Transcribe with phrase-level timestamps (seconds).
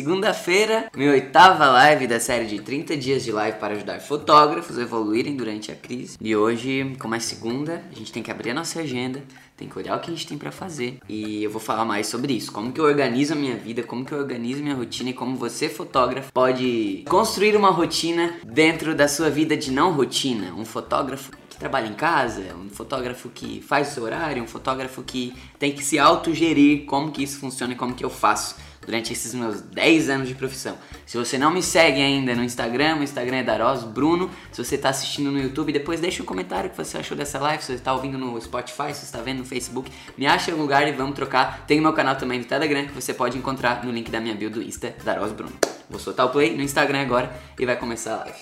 [0.00, 4.82] Segunda-feira, minha oitava live da série de 30 dias de live para ajudar fotógrafos a
[4.82, 6.16] evoluírem durante a crise.
[6.18, 9.22] E hoje, como é segunda, a gente tem que abrir a nossa agenda,
[9.58, 10.96] tem que olhar o que a gente tem para fazer.
[11.06, 14.02] E eu vou falar mais sobre isso, como que eu organizo a minha vida, como
[14.02, 19.06] que eu organizo minha rotina e como você, fotógrafo, pode construir uma rotina dentro da
[19.06, 20.54] sua vida de não rotina.
[20.54, 25.02] Um fotógrafo que trabalha em casa, um fotógrafo que faz o seu horário, um fotógrafo
[25.02, 28.56] que tem que se autogerir como que isso funciona e como que eu faço
[28.90, 30.76] durante esses meus 10 anos de profissão.
[31.06, 34.28] Se você não me segue ainda no Instagram, o Instagram é Daros Bruno.
[34.50, 37.62] Se você está assistindo no YouTube, depois deixa um comentário que você achou dessa live.
[37.62, 40.54] Se você está ouvindo no Spotify, se você está vendo no Facebook, me acha em
[40.54, 41.64] lugar e vamos trocar.
[41.68, 44.34] Tem o meu canal também no Telegram que você pode encontrar no link da minha
[44.34, 45.52] bio do Insta, Daros Bruno.
[45.88, 48.38] Vou soltar o play no Instagram agora e vai começar a live.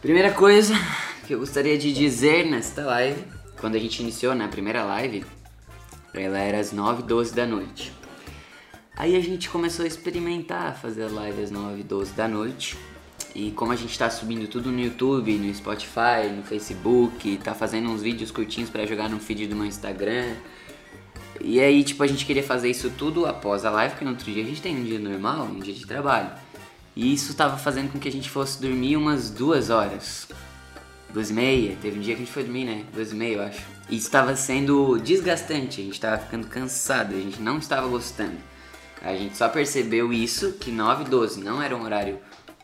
[0.00, 0.74] Primeira coisa
[1.26, 3.20] que eu gostaria de dizer nesta live,
[3.60, 5.26] quando a gente iniciou na primeira live,
[6.14, 7.97] ela era às 9 12 da noite.
[8.98, 12.76] Aí a gente começou a experimentar fazer live às 9, 12 da noite.
[13.32, 17.88] E como a gente tá subindo tudo no YouTube, no Spotify, no Facebook, tá fazendo
[17.90, 20.34] uns vídeos curtinhos para jogar no feed do meu Instagram.
[21.40, 24.32] E aí, tipo, a gente queria fazer isso tudo após a live, porque no outro
[24.32, 26.32] dia a gente tem um dia normal, um dia de trabalho.
[26.96, 30.26] E isso tava fazendo com que a gente fosse dormir umas duas horas.
[31.14, 32.84] Duas e meia, teve um dia que a gente foi dormir, né?
[32.92, 33.62] Duas e meia, eu acho.
[33.88, 38.57] E isso estava sendo desgastante, a gente tava ficando cansado, a gente não estava gostando.
[39.02, 42.18] A gente só percebeu isso, que 9 e 12 não era um horário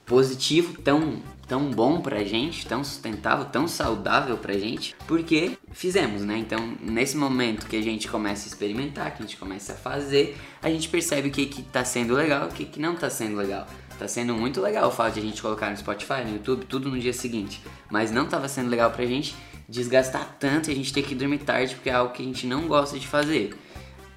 [0.04, 6.36] positivo, tão, tão bom pra gente, tão sustentável, tão saudável pra gente, porque fizemos, né?
[6.36, 10.36] Então, nesse momento que a gente começa a experimentar, que a gente começa a fazer,
[10.62, 13.08] a gente percebe o que, que tá sendo legal e o que, que não tá
[13.08, 13.66] sendo legal.
[13.98, 16.90] Tá sendo muito legal o fato de a gente colocar no Spotify, no YouTube, tudo
[16.90, 19.36] no dia seguinte, mas não tava sendo legal pra gente
[19.68, 22.46] desgastar tanto e a gente ter que dormir tarde, porque é algo que a gente
[22.46, 23.54] não gosta de fazer.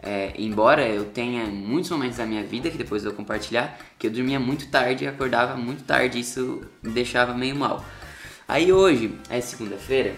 [0.10, 4.08] É, embora eu tenha muitos momentos da minha vida que depois eu vou compartilhar, que
[4.08, 7.84] eu dormia muito tarde e acordava muito tarde, isso me deixava meio mal.
[8.48, 10.16] Aí hoje é segunda-feira,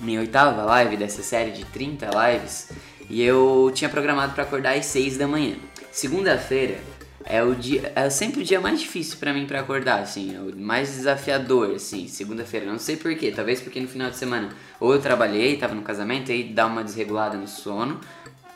[0.00, 2.72] minha oitava live dessa série de 30 lives,
[3.08, 5.54] e eu tinha programado para acordar às 6 da manhã.
[5.92, 6.80] Segunda-feira
[7.24, 10.40] é o dia, é sempre o dia mais difícil para mim para acordar, assim, é
[10.40, 12.66] o mais desafiador, assim, segunda-feira.
[12.66, 14.48] Não sei porquê, talvez porque no final de semana
[14.80, 18.00] ou eu trabalhei, tava no casamento, aí dá uma desregulada no sono,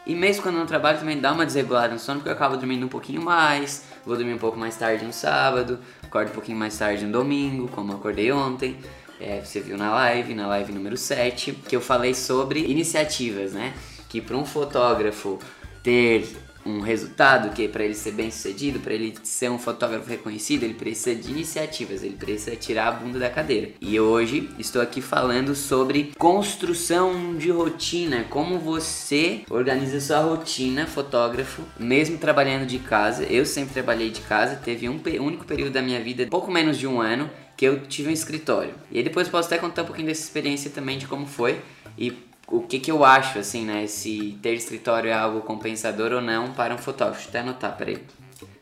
[0.06, 2.56] e mesmo quando eu não trabalho também dá uma desregulada no sono, porque eu acabo
[2.56, 6.58] dormindo um pouquinho mais, vou dormir um pouco mais tarde no sábado, acordo um pouquinho
[6.58, 8.76] mais tarde no domingo, como acordei ontem.
[9.20, 13.72] É, você viu na live, na live número 7, que eu falei sobre iniciativas, né?
[14.08, 15.38] Que para um fotógrafo
[15.82, 20.64] ter um resultado que para ele ser bem sucedido, para ele ser um fotógrafo reconhecido,
[20.64, 23.70] ele precisa de iniciativas, ele precisa tirar a bunda da cadeira.
[23.80, 31.62] E hoje estou aqui falando sobre construção de rotina, como você organiza sua rotina fotógrafo,
[31.78, 33.24] mesmo trabalhando de casa.
[33.24, 36.86] Eu sempre trabalhei de casa, teve um único período da minha vida, pouco menos de
[36.86, 38.74] um ano, que eu tive um escritório.
[38.90, 41.60] E aí depois posso até contar um pouquinho dessa experiência também de como foi
[41.96, 42.12] e
[42.52, 43.86] o que, que eu acho, assim, né?
[43.86, 47.22] Se ter escritório é algo compensador ou não para um fotógrafo.
[47.22, 48.04] Deixa eu até anotar, peraí.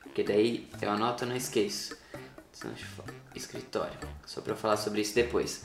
[0.05, 1.99] Porque daí eu anoto e não esqueço.
[3.35, 3.99] Escritório.
[4.25, 5.65] Só pra eu falar sobre isso depois.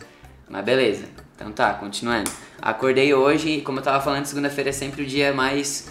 [0.49, 1.05] Mas beleza.
[1.35, 2.31] Então tá, continuando.
[2.59, 5.87] Acordei hoje e como eu tava falando, segunda-feira é sempre o dia mais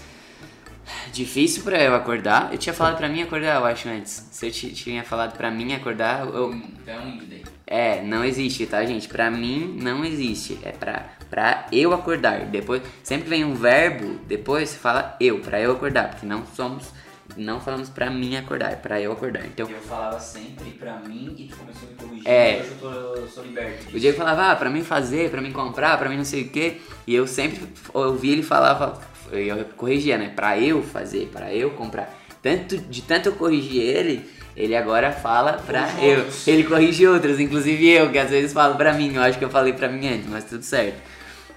[1.12, 2.52] difícil para eu acordar.
[2.52, 4.26] Eu tinha falado para mim acordar, eu acho, antes.
[4.32, 6.52] Se eu tinha falado para mim acordar, eu...
[6.52, 7.43] Então, daí.
[7.66, 9.08] É, não existe, tá, gente?
[9.08, 10.58] Pra mim, não existe.
[10.62, 12.46] É pra, pra eu acordar.
[12.46, 16.10] Depois, sempre vem um verbo, depois você fala eu, pra eu acordar.
[16.10, 16.90] Porque não somos,
[17.36, 19.46] não falamos pra mim acordar, é pra eu acordar.
[19.46, 22.28] Então, Eu falava sempre pra mim e tu começou a me corrigir.
[22.28, 22.60] É.
[22.60, 23.82] Hoje eu, tô, eu sou liberto.
[23.82, 24.00] o disso.
[24.00, 26.82] Diego falava, ah, pra mim fazer, pra mim comprar, pra mim não sei o quê.
[27.06, 29.00] E eu sempre ouvia ele falava,
[29.32, 30.28] eu corrigia, né?
[30.36, 32.14] Pra eu fazer, pra eu comprar.
[32.42, 36.18] Tanto, de tanto eu corrigir ele, ele agora fala pra Os eu.
[36.18, 36.48] outros.
[36.48, 39.14] Ele corrige outros, inclusive eu, que às vezes falo pra mim.
[39.14, 41.00] Eu acho que eu falei pra mim antes, mas tudo certo.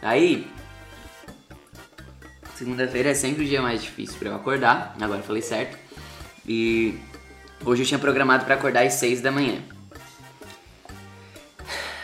[0.01, 0.47] Aí,
[2.55, 4.95] segunda-feira é sempre o dia mais difícil pra eu acordar.
[4.99, 5.77] Agora eu falei certo.
[6.47, 6.97] E
[7.63, 9.61] hoje eu tinha programado pra acordar às 6 da manhã.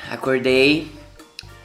[0.09, 0.91] Acordei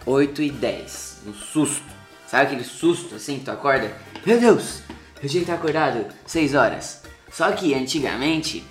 [0.07, 1.23] 8 e 10.
[1.27, 1.83] Um susto.
[2.27, 3.41] Sabe aquele susto assim?
[3.45, 3.93] Tu acorda?
[4.25, 4.81] Meu Deus!
[5.23, 7.03] Eu tinha que estar acordado 6 horas.
[7.31, 8.65] Só que antigamente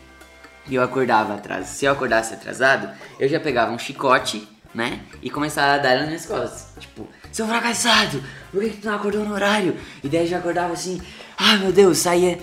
[0.76, 1.66] eu acordava atrasado.
[1.66, 5.02] Se eu acordasse atrasado, eu já pegava um chicote, né?
[5.22, 6.68] E começava a dar nas minhas costas.
[6.80, 8.24] Tipo, seu fracassado!
[8.52, 9.76] Por que, que tu não acordou no horário?
[10.04, 11.02] E daí eu já acordava assim,
[11.38, 12.40] ai meu Deus, saía.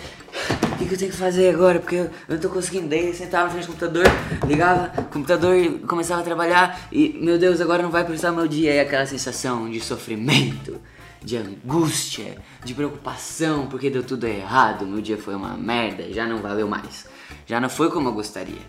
[0.73, 1.79] O que, que eu tenho que fazer agora?
[1.79, 2.89] Porque eu não tô conseguindo.
[2.89, 4.05] Daí eu sentava na frente do computador,
[4.47, 6.89] ligava, computador e começava a trabalhar.
[6.91, 8.75] E meu Deus, agora não vai precisar meu dia.
[8.75, 10.81] E aquela sensação de sofrimento,
[11.23, 14.85] de angústia, de preocupação, porque deu tudo errado.
[14.85, 17.07] Meu dia foi uma merda, já não valeu mais.
[17.47, 18.63] Já não foi como eu gostaria.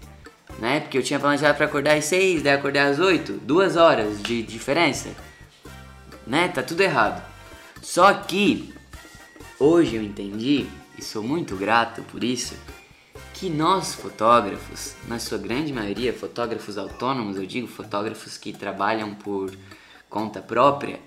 [0.59, 0.79] Né?
[0.79, 4.41] Porque eu tinha planejado para acordar às 6, daí acordei às 8, duas horas de
[4.41, 5.09] diferença.
[6.25, 6.47] Né?
[6.47, 7.23] Tá tudo errado.
[7.81, 8.73] Só que
[9.59, 10.65] hoje eu entendi,
[10.97, 12.55] e sou muito grato por isso,
[13.33, 19.51] que nós fotógrafos, na sua grande maioria, fotógrafos autônomos, eu digo fotógrafos que trabalham por
[20.09, 20.99] conta própria,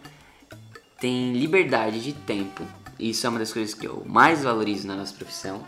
[1.01, 2.63] tem liberdade de tempo.
[2.99, 5.65] Isso é uma das coisas que eu mais valorizo na nossa profissão.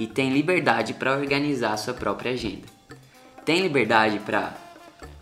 [0.00, 2.66] E tem liberdade para organizar sua própria agenda.
[3.44, 4.56] Tem liberdade para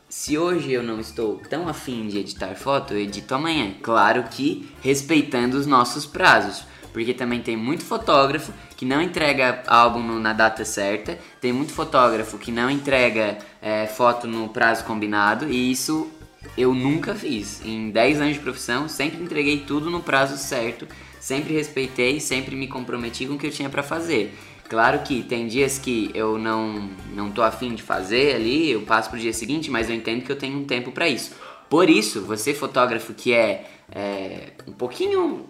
[0.08, 3.74] se hoje eu não estou tão afim de editar foto, eu edito amanhã.
[3.82, 6.62] Claro que respeitando os nossos prazos.
[6.92, 12.38] Porque também tem muito fotógrafo que não entrega álbum na data certa, tem muito fotógrafo
[12.38, 16.08] que não entrega é, foto no prazo combinado, e isso
[16.56, 17.64] eu nunca fiz.
[17.64, 20.86] Em 10 anos de profissão, sempre entreguei tudo no prazo certo,
[21.20, 24.34] sempre respeitei, sempre me comprometi com o que eu tinha para fazer.
[24.68, 29.08] Claro que tem dias que eu não não tô afim de fazer ali, eu passo
[29.08, 31.34] pro dia seguinte, mas eu entendo que eu tenho um tempo para isso.
[31.68, 35.46] Por isso, você fotógrafo que é, é um pouquinho,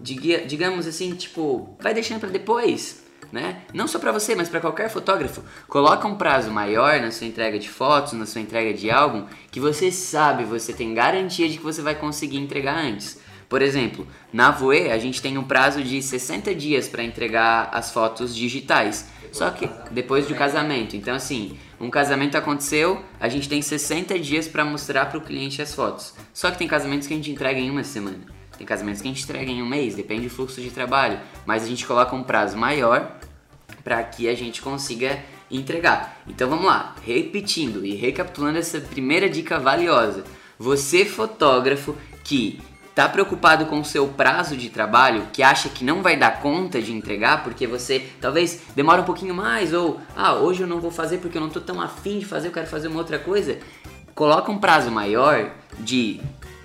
[0.00, 3.62] digamos assim, tipo, vai deixando para depois, né?
[3.72, 5.42] Não só para você, mas para qualquer fotógrafo.
[5.68, 9.60] Coloca um prazo maior na sua entrega de fotos, na sua entrega de álbum, que
[9.60, 13.20] você sabe, você tem garantia de que você vai conseguir entregar antes.
[13.52, 17.92] Por exemplo, na Voe a gente tem um prazo de 60 dias para entregar as
[17.92, 19.10] fotos digitais.
[19.30, 20.96] Só que depois do casamento.
[20.96, 25.60] Então assim, um casamento aconteceu, a gente tem 60 dias para mostrar para o cliente
[25.60, 26.14] as fotos.
[26.32, 28.20] Só que tem casamentos que a gente entrega em uma semana.
[28.56, 31.20] Tem casamentos que a gente entrega em um mês, depende do fluxo de trabalho.
[31.44, 33.18] Mas a gente coloca um prazo maior
[33.84, 36.22] para que a gente consiga entregar.
[36.26, 40.24] Então vamos lá, repetindo e recapitulando essa primeira dica valiosa.
[40.58, 41.94] Você fotógrafo
[42.24, 42.58] que
[42.92, 46.80] está preocupado com o seu prazo de trabalho, que acha que não vai dar conta
[46.80, 50.90] de entregar porque você talvez demora um pouquinho mais ou ah, hoje eu não vou
[50.90, 53.58] fazer porque eu não estou tão afim de fazer, eu quero fazer uma outra coisa.
[54.14, 56.20] Coloca um prazo maior de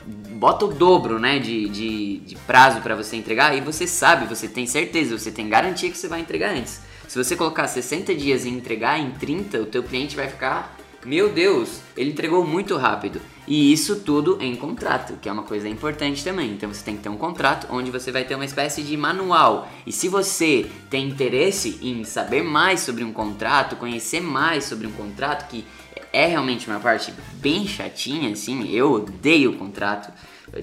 [0.05, 4.47] bota o dobro, né, de, de, de prazo para você entregar e você sabe, você
[4.47, 6.81] tem certeza, você tem garantia que você vai entregar antes.
[7.07, 11.29] Se você colocar 60 dias e entregar em 30, o teu cliente vai ficar, meu
[11.29, 13.21] Deus, ele entregou muito rápido.
[13.47, 16.51] E isso tudo em contrato, que é uma coisa importante também.
[16.51, 19.69] Então você tem que ter um contrato onde você vai ter uma espécie de manual.
[19.85, 24.91] E se você tem interesse em saber mais sobre um contrato, conhecer mais sobre um
[24.91, 25.65] contrato, que
[26.11, 30.11] é realmente uma parte bem chatinha, assim, eu odeio o contrato,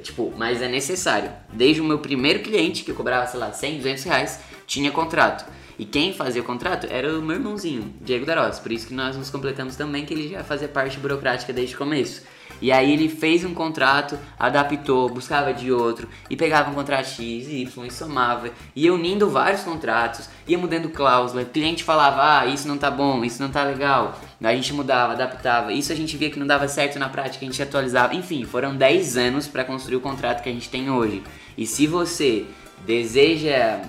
[0.02, 1.30] tipo, mas é necessário.
[1.52, 5.44] Desde o meu primeiro cliente, que cobrava, sei lá, 100, 200 reais, tinha contrato.
[5.78, 8.58] E quem fazia o contrato era o meu irmãozinho, Diego Darós.
[8.58, 11.78] Por isso que nós nos completamos também, que ele já fazia parte burocrática desde o
[11.78, 12.22] começo.
[12.60, 17.20] E aí ele fez um contrato, adaptou, buscava de outro, e pegava um contrato X
[17.48, 22.46] e Y e somava, ia unindo vários contratos, ia mudando cláusula, o cliente falava, ah,
[22.46, 24.18] isso não tá bom, isso não tá legal.
[24.42, 27.48] A gente mudava, adaptava, isso a gente via que não dava certo na prática, a
[27.48, 28.14] gente atualizava.
[28.14, 31.22] Enfim, foram 10 anos para construir o contrato que a gente tem hoje.
[31.56, 32.46] E se você
[32.86, 33.80] deseja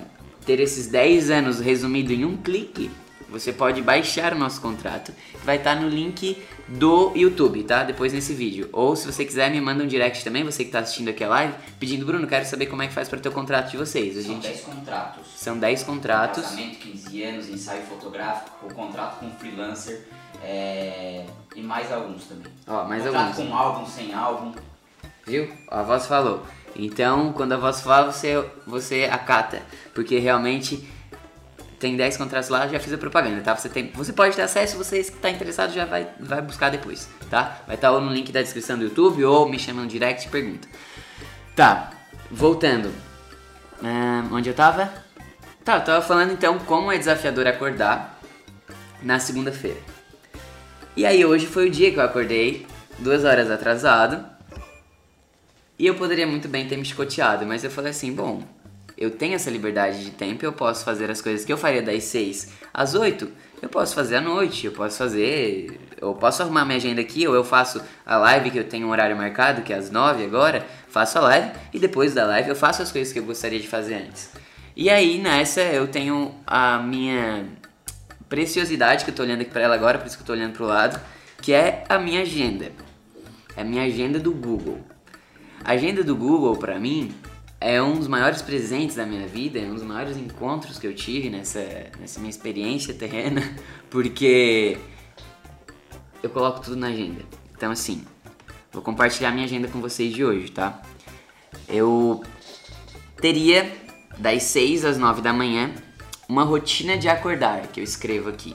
[0.46, 2.90] ter esses 10 anos resumido em um clique,
[3.28, 7.82] você pode baixar o nosso contrato, que vai estar no link do YouTube, tá?
[7.82, 8.68] Depois nesse vídeo.
[8.72, 11.28] Ou se você quiser, me manda um direct também, você que está assistindo aqui a
[11.28, 14.16] live, pedindo, Bruno, quero saber como é que faz para ter o contrato de vocês.
[14.16, 15.26] A São 10 contratos.
[15.36, 16.44] São 10 contratos.
[16.44, 20.06] Casamento, 15 anos, ensaio fotográfico, o contrato com freelancer
[20.44, 21.26] é...
[21.56, 22.52] e mais alguns também.
[22.68, 23.48] Ó, mais contrato alguns.
[23.48, 24.52] com álbum, sem álbum.
[25.26, 25.52] Viu?
[25.68, 26.46] A voz falou.
[26.78, 29.62] Então, quando a voz fala, você, você acata.
[29.94, 30.86] Porque realmente
[31.78, 33.54] tem 10 contratos lá, já fiz a propaganda, tá?
[33.54, 37.08] Você, tem, você pode ter acesso, você que está interessado já vai, vai buscar depois,
[37.28, 37.60] tá?
[37.66, 40.26] Vai estar tá ou no link da descrição do YouTube ou me chama no direct
[40.26, 40.66] e pergunta.
[41.54, 41.90] Tá,
[42.30, 42.92] voltando.
[43.82, 44.90] Um, onde eu tava?
[45.64, 48.20] Tá, eu tava falando então como é desafiador acordar
[49.02, 49.80] na segunda-feira.
[50.96, 52.66] E aí hoje foi o dia que eu acordei,
[52.98, 54.24] duas horas atrasado.
[55.78, 58.42] E eu poderia muito bem ter me escoteado, mas eu falei assim, bom,
[58.96, 62.04] eu tenho essa liberdade de tempo, eu posso fazer as coisas que eu faria das
[62.04, 63.30] 6 às 8,
[63.60, 65.80] eu posso fazer à noite, eu posso fazer.
[65.98, 68.90] Eu posso arrumar minha agenda aqui, ou eu faço a live que eu tenho um
[68.90, 72.56] horário marcado, que é às 9 agora, faço a live e depois da live eu
[72.56, 74.30] faço as coisas que eu gostaria de fazer antes.
[74.76, 77.46] E aí nessa eu tenho a minha
[78.28, 80.52] preciosidade, que eu tô olhando aqui pra ela agora, por isso que eu tô olhando
[80.52, 81.00] pro lado,
[81.40, 82.70] que é a minha agenda.
[83.56, 84.84] É a minha agenda do Google.
[85.66, 87.12] A agenda do Google, para mim,
[87.60, 90.94] é um dos maiores presentes da minha vida, é um dos maiores encontros que eu
[90.94, 93.42] tive nessa, nessa minha experiência terrena,
[93.90, 94.78] porque
[96.22, 97.20] eu coloco tudo na agenda.
[97.52, 98.04] Então, assim,
[98.70, 100.80] vou compartilhar minha agenda com vocês de hoje, tá?
[101.68, 102.22] Eu
[103.20, 103.68] teria
[104.16, 105.74] das 6 às 9 da manhã
[106.28, 108.54] uma rotina de acordar que eu escrevo aqui.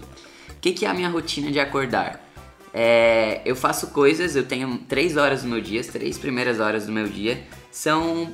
[0.62, 2.31] que, que é a minha rotina de acordar?
[2.74, 6.86] É, eu faço coisas, eu tenho três horas do meu dia, as três primeiras horas
[6.86, 8.32] do meu dia são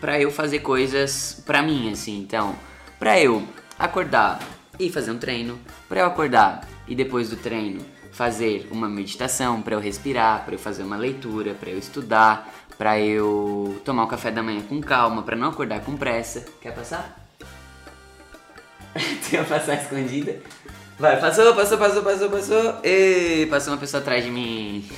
[0.00, 2.18] para eu fazer coisas para mim, assim.
[2.18, 2.54] Então,
[2.98, 3.46] para eu
[3.78, 4.40] acordar
[4.78, 9.74] e fazer um treino, para eu acordar e depois do treino fazer uma meditação, para
[9.74, 14.30] eu respirar, para eu fazer uma leitura, para eu estudar, para eu tomar o café
[14.30, 16.44] da manhã com calma, para não acordar com pressa.
[16.60, 17.18] Quer passar?
[19.28, 20.40] Quer passar escondida?
[20.98, 22.76] Vai, passou, passou, passou, passou, passou.
[22.84, 24.88] E passou uma pessoa atrás de mim.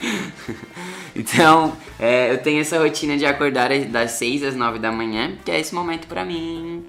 [1.14, 5.50] então, é, eu tenho essa rotina de acordar das 6 às 9 da manhã, que
[5.50, 6.86] é esse momento pra mim.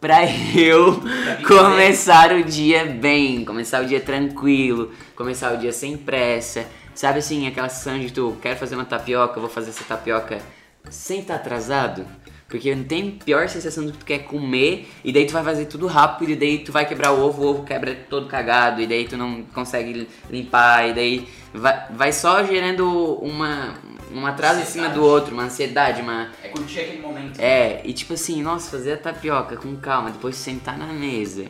[0.00, 0.20] Pra
[0.56, 1.02] eu
[1.46, 6.64] começar o dia bem, começar o dia tranquilo, começar o dia sem pressa.
[6.94, 10.38] Sabe assim, aquela de tu, quero fazer uma tapioca, vou fazer essa tapioca
[10.90, 12.06] sem estar tá atrasado?
[12.48, 15.66] Porque não tem pior sensação do que tu quer comer e daí tu vai fazer
[15.66, 18.86] tudo rápido e daí tu vai quebrar o ovo, o ovo quebra todo cagado e
[18.86, 23.74] daí tu não consegue limpar e daí vai, vai só gerando uma,
[24.10, 26.30] um atraso em cima do outro, uma ansiedade, uma...
[26.42, 27.38] É curtir aquele momento.
[27.38, 31.44] É, e tipo assim, nossa, fazer a tapioca com calma, depois sentar na mesa.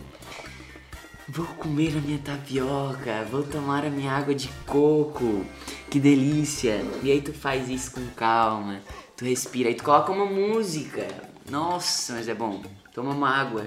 [1.28, 5.46] Vou comer a minha tapioca, vou tomar a minha água de coco,
[5.88, 6.84] que delícia.
[7.04, 8.80] E aí tu faz isso com calma
[9.18, 11.04] Tu respira e tu coloca uma música.
[11.50, 12.62] Nossa, mas é bom.
[12.94, 13.66] Toma uma água.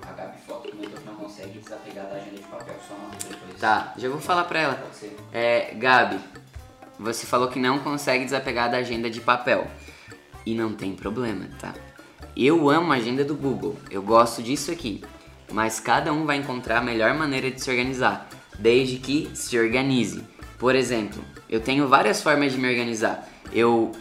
[0.00, 3.60] A Gabi Foto comentou que não consegue desapegar da agenda de papel, só uma depois.
[3.60, 4.74] Tá, já vou falar pra ela.
[4.76, 5.14] Pode ser.
[5.30, 6.18] É, Gabi,
[6.98, 9.70] você falou que não consegue desapegar da agenda de papel.
[10.46, 11.74] E não tem problema, tá?
[12.34, 15.04] Eu amo a agenda do Google, eu gosto disso aqui.
[15.52, 18.26] Mas cada um vai encontrar a melhor maneira de se organizar,
[18.58, 20.24] desde que se organize.
[20.58, 23.28] Por exemplo, eu tenho várias formas de me organizar.
[23.52, 23.92] Eu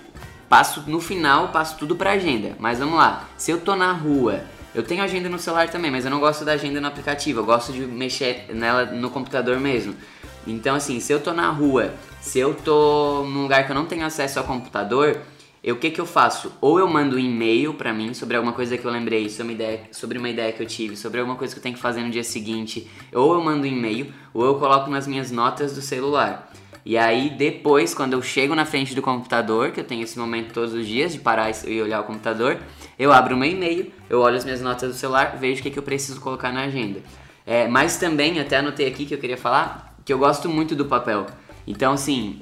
[0.49, 2.55] passo no final, passo tudo pra agenda.
[2.59, 3.27] Mas vamos lá.
[3.37, 4.41] Se eu tô na rua,
[4.73, 7.39] eu tenho agenda no celular também, mas eu não gosto da agenda no aplicativo.
[7.41, 9.95] Eu gosto de mexer nela no computador mesmo.
[10.45, 13.85] Então assim, se eu tô na rua, se eu tô num lugar que eu não
[13.85, 15.21] tenho acesso ao computador,
[15.71, 16.51] o que que eu faço?
[16.61, 19.51] Ou eu mando um e-mail para mim sobre alguma coisa que eu lembrei, sobre uma,
[19.53, 22.01] ideia, sobre uma ideia que eu tive, sobre alguma coisa que eu tenho que fazer
[22.01, 25.81] no dia seguinte, ou eu mando um e-mail, ou eu coloco nas minhas notas do
[25.81, 26.51] celular.
[26.85, 30.53] E aí depois, quando eu chego na frente do computador, que eu tenho esse momento
[30.53, 32.57] todos os dias de parar e olhar o computador,
[32.97, 35.77] eu abro meu e-mail, eu olho as minhas notas do celular, vejo o que, que
[35.77, 37.01] eu preciso colocar na agenda.
[37.45, 40.85] É, mas também, até anotei aqui que eu queria falar, que eu gosto muito do
[40.85, 41.25] papel.
[41.67, 42.41] Então, assim,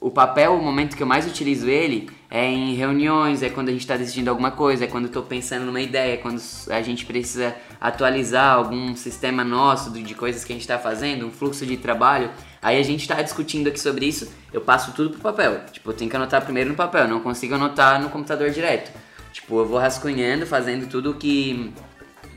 [0.00, 3.72] o papel, o momento que eu mais utilizo ele é em reuniões, é quando a
[3.72, 7.04] gente está decidindo alguma coisa, é quando estou pensando numa ideia, é quando a gente
[7.04, 11.76] precisa atualizar algum sistema nosso de coisas que a gente está fazendo, um fluxo de
[11.76, 12.30] trabalho.
[12.62, 15.60] Aí a gente tá discutindo aqui sobre isso, eu passo tudo pro papel.
[15.70, 18.90] Tipo, eu tenho que anotar primeiro no papel, não consigo anotar no computador direto.
[19.30, 21.70] Tipo, eu vou rascunhando, fazendo tudo que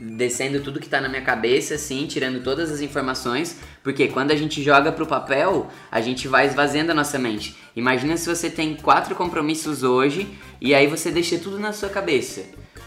[0.00, 4.36] descendo tudo que tá na minha cabeça, assim, tirando todas as informações, porque quando a
[4.36, 7.56] gente joga pro papel, a gente vai esvaziando a nossa mente.
[7.74, 10.28] Imagina se você tem quatro compromissos hoje
[10.60, 12.44] e aí você deixa tudo na sua cabeça.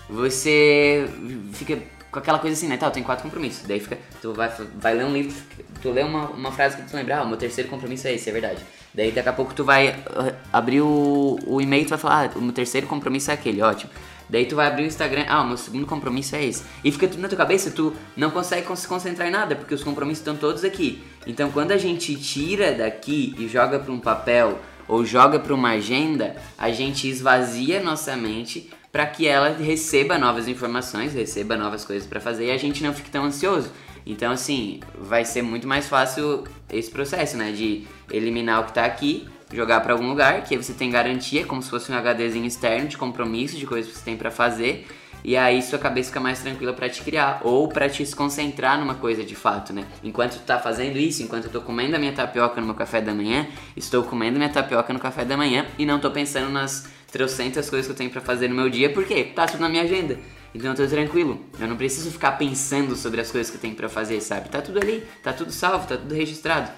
[0.10, 1.08] Você
[1.54, 1.78] fica
[2.12, 2.78] com aquela coisa assim, né?
[2.78, 3.68] Tá, eu tenho quatro compromissos.
[3.68, 5.36] Daí fica, tu vai, vai ler um livro,
[5.82, 8.34] tu lê uma, uma frase que tu lembra, ah, meu terceiro compromisso é esse, é
[8.34, 8.62] verdade.
[8.94, 12.32] Daí daqui a pouco tu vai uh, abrir o, o e-mail e tu vai falar,
[12.36, 13.92] ah, o meu terceiro compromisso é aquele, ótimo.
[14.30, 16.64] Daí tu vai abrir o Instagram, ah, meu segundo compromisso é esse.
[16.84, 19.84] E fica tudo na tua cabeça, tu não consegue se concentrar em nada, porque os
[19.84, 21.02] compromissos estão todos aqui.
[21.26, 25.72] Então quando a gente tira daqui e joga para um papel ou joga para uma
[25.72, 32.08] agenda, a gente esvazia nossa mente para que ela receba novas informações, receba novas coisas
[32.08, 33.72] para fazer e a gente não fique tão ansioso.
[34.06, 37.52] Então, assim, vai ser muito mais fácil esse processo, né?
[37.52, 41.46] De eliminar o que tá aqui, jogar para algum lugar, que aí você tem garantia,
[41.46, 44.88] como se fosse um HDzinho externo de compromisso, de coisas que você tem para fazer.
[45.24, 48.80] E aí sua cabeça fica mais tranquila para te criar ou para te se concentrar
[48.80, 49.86] numa coisa de fato, né?
[50.02, 53.02] Enquanto tu tá fazendo isso, enquanto eu tô comendo a minha tapioca no meu café
[53.02, 56.88] da manhã, estou comendo minha tapioca no café da manhã e não tô pensando nas
[57.12, 59.84] trocentas coisas que eu tenho para fazer no meu dia, porque tá tudo na minha
[59.84, 60.18] agenda.
[60.56, 61.40] Então eu tô tranquilo.
[61.60, 64.50] Eu não preciso ficar pensando sobre as coisas que eu tenho para fazer, sabe?
[64.50, 66.72] Tá tudo ali, tá tudo salvo, tá tudo registrado.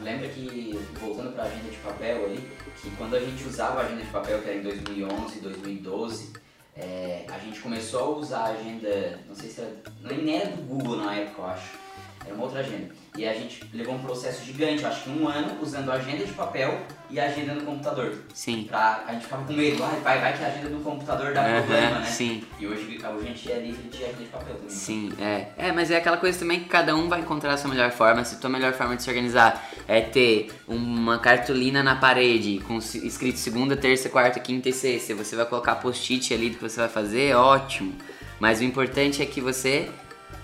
[0.00, 2.48] Lembra que, voltando pra agenda de papel ali,
[2.80, 6.32] que quando a gente usava a agenda de papel, que era em 2011, 2012,
[6.76, 9.72] é, a gente começou a usar a agenda, não sei se era,
[10.04, 11.78] nem era do Google na época, eu acho,
[12.28, 15.60] era uma outra agenda e a gente levou um processo gigante, acho que um ano,
[15.60, 16.80] usando a agenda de papel
[17.10, 18.16] e a agenda no computador.
[18.32, 18.66] Sim.
[18.68, 21.42] Pra, a gente ficava com medo, ah, vai, vai que a agenda do computador dá
[21.42, 22.06] uhum, problema, né?
[22.06, 22.44] Sim.
[22.60, 24.70] E hoje, hoje a gente é livre de agenda de papel também.
[24.70, 25.48] Sim, é.
[25.56, 28.24] É, mas é aquela coisa também que cada um vai encontrar a sua melhor forma.
[28.24, 32.78] Se a tua melhor forma de se organizar é ter uma cartolina na parede com
[32.78, 36.78] escrito segunda, terça, quarta, quinta e sexta, você vai colocar post-it ali do que você
[36.78, 37.94] vai fazer, ótimo.
[38.38, 39.88] Mas o importante é que você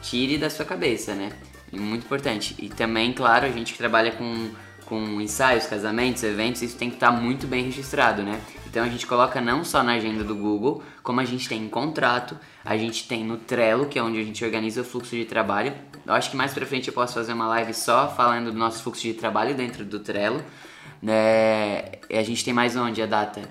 [0.02, 1.30] tire da sua cabeça, né?
[1.78, 2.54] Muito importante.
[2.58, 4.50] E também, claro, a gente que trabalha com,
[4.86, 8.40] com ensaios, casamentos, eventos, isso tem que estar tá muito bem registrado, né?
[8.66, 11.68] Então a gente coloca não só na agenda do Google, como a gente tem em
[11.68, 15.24] contrato, a gente tem no Trello, que é onde a gente organiza o fluxo de
[15.24, 15.72] trabalho.
[16.04, 18.82] Eu acho que mais pra frente eu posso fazer uma live só falando do nosso
[18.82, 20.42] fluxo de trabalho dentro do Trello.
[21.06, 23.42] É, a gente tem mais onde a data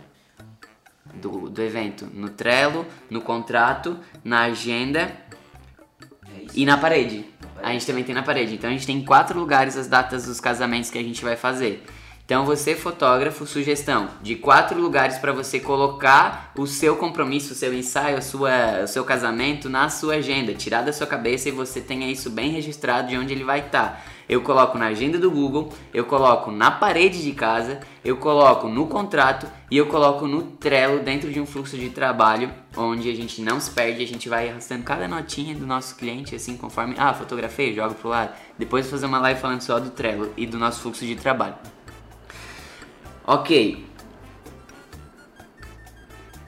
[1.14, 2.06] do, do evento?
[2.14, 7.26] No Trello, no contrato, na agenda é e na parede.
[7.64, 8.54] A gente também tem na parede.
[8.54, 11.36] Então a gente tem em quatro lugares as datas dos casamentos que a gente vai
[11.36, 11.84] fazer.
[12.34, 17.72] Então você fotógrafo, sugestão de quatro lugares para você colocar o seu compromisso, o seu
[17.72, 21.80] ensaio, a sua, o seu casamento na sua agenda, tirar da sua cabeça e você
[21.80, 23.88] tenha isso bem registrado de onde ele vai estar.
[23.88, 24.02] Tá.
[24.28, 28.88] Eu coloco na agenda do Google, eu coloco na parede de casa, eu coloco no
[28.88, 33.44] contrato e eu coloco no Trello dentro de um fluxo de trabalho onde a gente
[33.44, 37.14] não se perde, a gente vai arrastando cada notinha do nosso cliente assim conforme, ah,
[37.14, 38.34] fotografei, jogo pro lado.
[38.58, 41.54] Depois fazer uma live falando só do Trello e do nosso fluxo de trabalho.
[43.26, 43.86] Ok.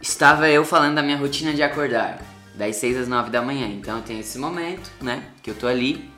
[0.01, 2.21] Estava eu falando da minha rotina de acordar,
[2.53, 3.67] das 6 às 9 da manhã.
[3.67, 5.29] Então eu tenho esse momento, né?
[5.41, 6.09] Que eu tô ali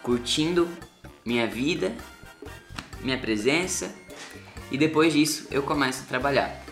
[0.00, 0.68] curtindo
[1.26, 1.92] minha vida,
[3.00, 3.92] minha presença,
[4.70, 6.62] e depois disso eu começo a trabalhar.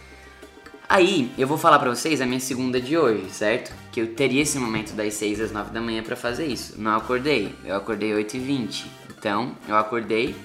[0.88, 3.74] Aí eu vou falar pra vocês a minha segunda de hoje, certo?
[3.90, 6.80] Que eu teria esse momento das 6 às 9 da manhã para fazer isso.
[6.80, 10.36] Não acordei, eu acordei 8 e 20 Então eu acordei,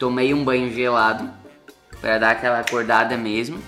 [0.00, 1.43] tomei um banho gelado
[2.04, 3.58] para dar aquela acordada mesmo.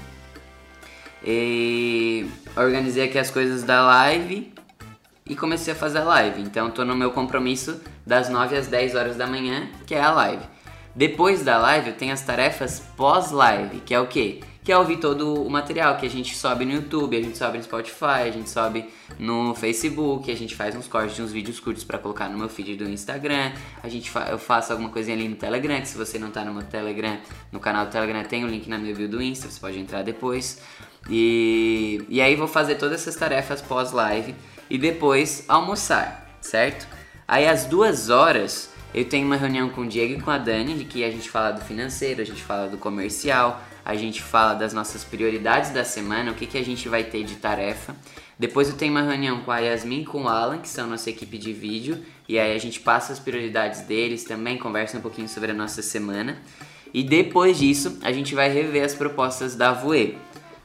[1.25, 4.53] E organizei aqui as coisas da live
[5.25, 6.43] e comecei a fazer a live.
[6.43, 10.11] Então tô no meu compromisso das 9 às 10 horas da manhã, que é a
[10.11, 10.45] live.
[10.95, 14.41] Depois da live eu tenho as tarefas pós-live, que é o quê?
[14.67, 17.57] Que é ouvir todo o material que a gente sobe no YouTube, a gente sobe
[17.57, 18.85] no Spotify, a gente sobe
[19.17, 22.49] no Facebook, a gente faz uns cortes de uns vídeos curtos para colocar no meu
[22.49, 25.97] feed do Instagram, a gente fa eu faço alguma coisinha ali no Telegram, que se
[25.97, 27.17] você não tá no meu Telegram,
[27.53, 30.03] no canal do Telegram tem o link na minha bio do Insta, você pode entrar
[30.03, 30.61] depois.
[31.09, 34.35] E, e aí vou fazer todas essas tarefas pós-live
[34.69, 36.89] e depois almoçar, certo?
[37.29, 40.75] Aí às duas horas eu tenho uma reunião com o Diego e com a Dani,
[40.75, 44.53] de que a gente fala do financeiro, a gente fala do comercial, a gente fala
[44.53, 47.95] das nossas prioridades da semana, o que, que a gente vai ter de tarefa.
[48.37, 51.09] Depois eu tenho uma reunião com a Yasmin e com o Alan, que são nossa
[51.09, 55.29] equipe de vídeo, e aí a gente passa as prioridades deles também, conversa um pouquinho
[55.29, 56.37] sobre a nossa semana.
[56.93, 60.19] E depois disso, a gente vai rever as propostas da Voe,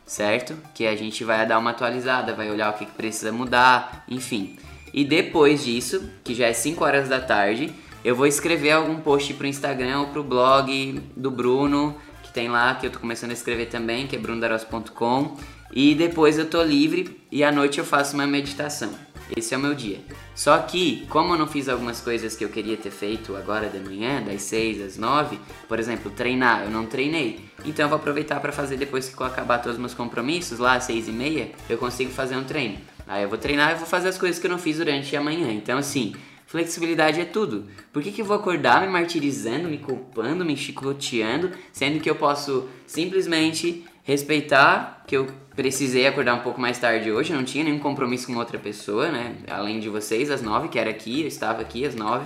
[0.04, 0.58] certo?
[0.74, 4.58] Que a gente vai dar uma atualizada, vai olhar o que, que precisa mudar, enfim.
[4.92, 7.72] E depois disso, que já é 5 horas da tarde,
[8.04, 11.96] eu vou escrever algum post pro Instagram ou pro blog do Bruno
[12.32, 15.38] que tem lá, que eu tô começando a escrever também, que é brundaros.com.
[15.74, 18.90] E depois eu tô livre e à noite eu faço uma meditação.
[19.36, 20.00] Esse é o meu dia.
[20.36, 23.80] Só que, como eu não fiz algumas coisas que eu queria ter feito agora de
[23.80, 25.40] manhã, das 6 às 9,
[25.70, 27.40] por exemplo, treinar, eu não treinei.
[27.64, 30.76] Então eu vou aproveitar para fazer depois que eu acabar todos os meus compromissos, lá
[30.76, 32.78] às 6 e meia, eu consigo fazer um treino.
[33.08, 35.22] Aí eu vou treinar e vou fazer as coisas que eu não fiz durante a
[35.22, 35.52] manhã.
[35.52, 36.14] Então assim,
[36.52, 37.66] Flexibilidade é tudo.
[37.94, 42.16] Por que, que eu vou acordar me martirizando, me culpando, me chicoteando, sendo que eu
[42.16, 47.64] posso simplesmente respeitar que eu precisei acordar um pouco mais tarde hoje, eu não tinha
[47.64, 49.38] nenhum compromisso com outra pessoa, né?
[49.50, 52.26] Além de vocês, às nove, que era aqui, eu estava aqui às nove.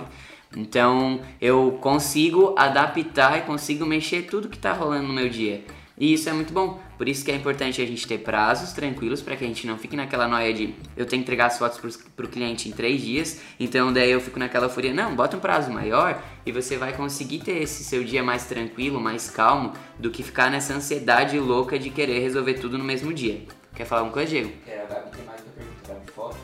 [0.56, 5.62] Então eu consigo adaptar e consigo mexer tudo que está rolando no meu dia.
[5.96, 6.80] E isso é muito bom.
[6.96, 9.76] Por isso que é importante a gente ter prazos tranquilos para que a gente não
[9.76, 13.02] fique naquela noia de eu tenho que entregar as fotos para o cliente em três
[13.02, 14.94] dias, então daí eu fico naquela furia.
[14.94, 19.00] Não, bota um prazo maior e você vai conseguir ter esse seu dia mais tranquilo,
[19.00, 23.44] mais calmo, do que ficar nessa ansiedade louca de querer resolver tudo no mesmo dia.
[23.74, 24.52] Quer falar alguma coisa, Diego?
[24.64, 26.36] Quero, Gabi tem mais uma pergunta, Gabi Foto.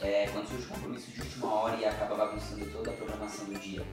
[0.00, 3.84] É, quando surge compromisso de última hora e acaba bagunçando toda a programação do dia,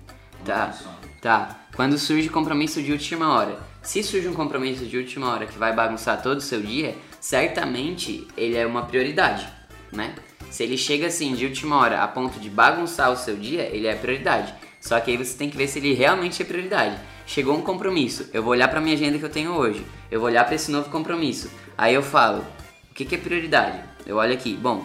[0.44, 0.76] Tá,
[1.22, 1.60] tá.
[1.76, 3.58] Quando surge compromisso de última hora.
[3.86, 8.28] Se surge um compromisso de última hora que vai bagunçar todo o seu dia, certamente
[8.36, 9.48] ele é uma prioridade,
[9.92, 10.16] né?
[10.50, 13.86] Se ele chega assim de última hora a ponto de bagunçar o seu dia, ele
[13.86, 14.54] é prioridade.
[14.82, 17.00] Só que aí você tem que ver se ele realmente é prioridade.
[17.28, 20.30] Chegou um compromisso, eu vou olhar para minha agenda que eu tenho hoje, eu vou
[20.30, 21.50] olhar para esse novo compromisso.
[21.78, 22.44] Aí eu falo,
[22.90, 23.80] o que, que é prioridade?
[24.06, 24.84] Eu olho aqui, bom,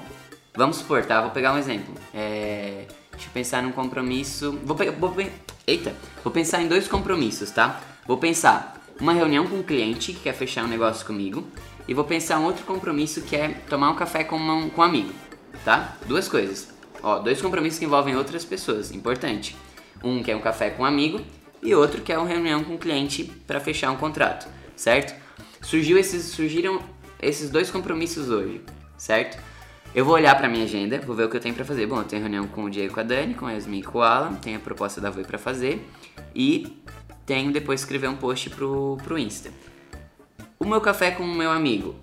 [0.55, 1.23] vamos supor, tá?
[1.23, 1.95] Vou pegar um exemplo.
[2.13, 2.87] É
[3.21, 4.59] Deixa eu pensar num compromisso.
[4.65, 5.15] Vou, vou,
[5.67, 7.79] eita, vou pensar em dois compromissos, tá?
[8.07, 11.45] Vou pensar uma reunião com um cliente que quer fechar um negócio comigo
[11.89, 14.85] e vou pensar um outro compromisso que é tomar um café com, uma, com um
[14.85, 15.13] amigo,
[15.65, 15.97] tá?
[16.07, 16.69] Duas coisas.
[17.03, 19.57] Ó, dois compromissos que envolvem outras pessoas, importante.
[20.05, 21.21] Um que é um café com um amigo
[21.63, 25.15] e outro que é uma reunião com um cliente para fechar um contrato, certo?
[25.63, 26.81] Surgiu esses, surgiram
[27.21, 28.61] esses dois compromissos hoje,
[28.97, 29.39] certo?
[29.95, 31.87] Eu vou olhar pra minha agenda, vou ver o que eu tenho pra fazer.
[31.87, 33.99] Bom, eu tenho reunião com o Diego, com a Dani, com a Yasmin e com
[33.99, 35.85] o Alan, tenho a proposta da Voi pra fazer
[36.35, 36.80] e
[37.31, 39.53] tenho depois escrever um post pro, pro Insta.
[40.59, 41.95] O meu café com o meu amigo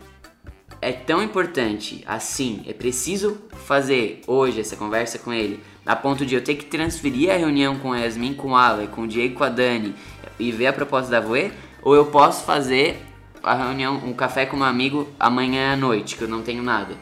[0.82, 6.34] é tão importante assim, é preciso fazer hoje essa conversa com ele, a ponto de
[6.34, 9.36] eu ter que transferir a reunião com a Yasmin, com o Alan, com o Diego,
[9.36, 9.94] com a Dani
[10.40, 12.98] e ver a proposta da Voe, ou eu posso fazer
[13.44, 16.96] a reunião, um café com meu amigo amanhã à noite, que eu não tenho nada.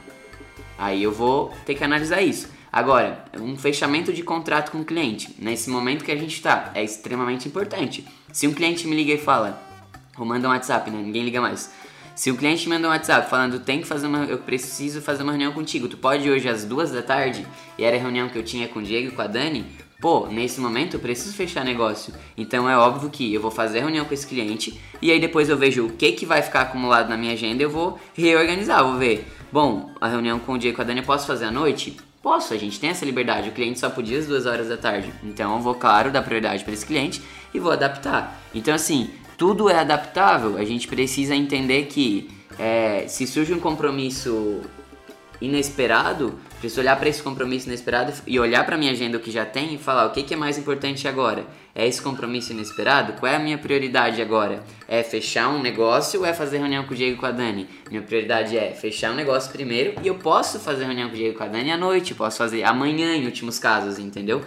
[0.79, 2.49] Aí eu vou ter que analisar isso.
[2.75, 6.83] Agora, um fechamento de contrato com o cliente, nesse momento que a gente está, é
[6.83, 8.05] extremamente importante.
[8.33, 9.57] Se um cliente me liga e fala,
[10.17, 11.01] ou manda um WhatsApp, né?
[11.01, 11.71] Ninguém liga mais.
[12.13, 15.31] Se um cliente manda um WhatsApp falando, tem que fazer uma, eu preciso fazer uma
[15.31, 17.47] reunião contigo, tu pode hoje às duas da tarde?
[17.77, 19.65] E era a reunião que eu tinha com o Diego e com a Dani.
[20.01, 22.13] Pô, nesse momento eu preciso fechar negócio.
[22.35, 25.47] Então é óbvio que eu vou fazer a reunião com esse cliente e aí depois
[25.47, 28.97] eu vejo o que que vai ficar acumulado na minha agenda eu vou reorganizar, vou
[28.97, 31.51] ver Bom, a reunião com o Diego e com a Dani eu posso fazer à
[31.51, 31.95] noite?
[32.25, 33.49] Posso, a gente tem essa liberdade.
[33.49, 35.13] O cliente só podia às duas horas da tarde.
[35.23, 37.21] Então eu vou, claro, dar prioridade para esse cliente
[37.53, 38.41] e vou adaptar.
[38.51, 40.57] Então, assim, tudo é adaptável.
[40.57, 44.61] A gente precisa entender que é, se surge um compromisso
[45.41, 49.73] inesperado, preciso olhar para esse compromisso inesperado e olhar para minha agenda que já tem
[49.73, 51.45] e falar o que, que é mais importante agora.
[51.73, 53.13] É esse compromisso inesperado?
[53.13, 54.63] Qual é a minha prioridade agora?
[54.87, 57.67] É fechar um negócio ou é fazer reunião com o Diego e com a Dani?
[57.89, 61.35] Minha prioridade é fechar um negócio primeiro e eu posso fazer reunião com o Diego
[61.35, 64.41] e com a Dani à noite, posso fazer amanhã em últimos casos, entendeu?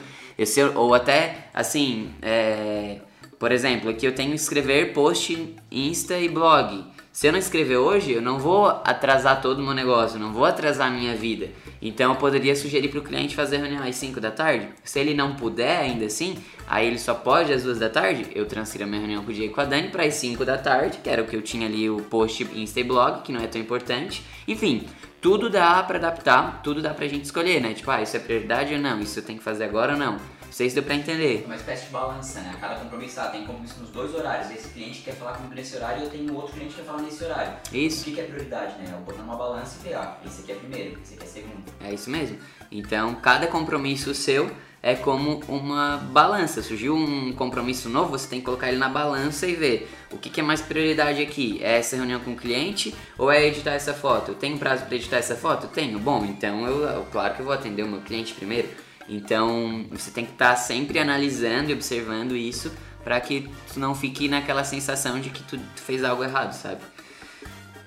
[0.75, 2.99] Ou até, assim, é,
[3.39, 6.85] por exemplo, aqui eu tenho escrever post Insta e blog.
[7.19, 10.45] Se eu não escrever hoje, eu não vou atrasar todo o meu negócio, não vou
[10.45, 11.49] atrasar a minha vida.
[11.83, 14.69] Então eu poderia sugerir para o cliente fazer reunião às 5 da tarde.
[14.85, 18.47] Se ele não puder ainda assim, aí ele só pode às 2 da tarde, eu
[18.47, 20.57] transfiro a minha reunião com o Diego e com a Dani para as 5 da
[20.57, 23.43] tarde, que era o que eu tinha ali o post Insta e blog, que não
[23.43, 24.23] é tão importante.
[24.47, 24.87] Enfim,
[25.21, 27.75] tudo dá para adaptar, tudo dá pra gente escolher, né?
[27.75, 30.38] Tipo, ah, isso é prioridade ou não, isso eu tenho que fazer agora ou não
[30.51, 31.43] sei se deu pra entender.
[31.43, 32.57] É uma espécie de balança, né?
[32.61, 34.51] Cada compromisso, ah, tem compromisso nos dois horários.
[34.51, 37.03] Esse cliente quer falar comigo nesse horário e eu tenho outro cliente que quer falar
[37.03, 37.53] nesse horário.
[37.73, 38.03] Isso.
[38.03, 38.93] O que, que é prioridade, né?
[38.93, 41.65] Eu botar numa balança e ver, ah, esse aqui é primeiro, esse aqui é segundo.
[41.81, 42.39] É isso mesmo.
[42.71, 44.51] Então, cada compromisso seu
[44.83, 46.63] é como uma balança.
[46.63, 50.31] Surgiu um compromisso novo, você tem que colocar ele na balança e ver o que,
[50.31, 51.59] que é mais prioridade aqui.
[51.63, 54.33] É essa reunião com o cliente ou é editar essa foto?
[54.33, 55.67] Eu tenho prazo para editar essa foto?
[55.69, 55.99] Tenho.
[55.99, 58.69] Bom, então eu, eu, claro que eu vou atender o meu cliente primeiro.
[59.09, 62.71] Então você tem que estar tá sempre analisando e observando isso
[63.03, 66.81] para que tu não fique naquela sensação de que tu, fez algo errado, sabe?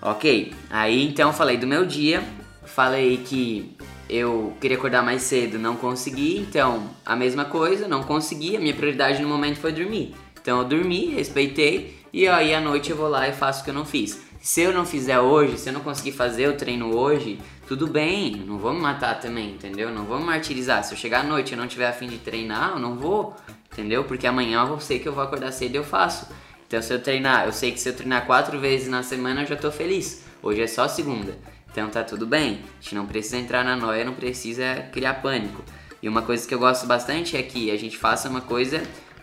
[0.02, 2.24] Ok, aí então falei do meu dia,
[2.66, 3.78] falei que
[4.10, 8.74] eu queria acordar mais cedo, não consegui, então a mesma coisa, não consegui, a minha
[8.74, 10.16] prioridade no momento foi dormir.
[10.42, 13.70] Então eu dormi, respeitei e aí à noite eu vou lá e faço o que
[13.70, 14.20] eu não fiz.
[14.42, 18.36] Se eu não fizer hoje, se eu não conseguir fazer o treino hoje, tudo bem,
[18.36, 19.92] não vou me matar também, entendeu?
[19.92, 20.84] Não vou me martirizar.
[20.84, 23.36] Se eu chegar à noite e não tiver afim de treinar, eu não vou,
[23.72, 24.04] entendeu?
[24.04, 26.28] Porque amanhã eu sei que eu vou acordar cedo e eu faço.
[26.68, 29.48] Então se eu treinar, eu sei que se eu treinar quatro vezes na semana eu
[29.48, 30.24] já tô feliz.
[30.44, 31.38] Hoje é só segunda.
[31.72, 32.60] Então tá tudo bem.
[32.80, 35.64] A gente não precisa entrar na noia, não precisa criar pânico.
[36.02, 38.82] E uma coisa que eu gosto bastante é que a gente faça uma coisa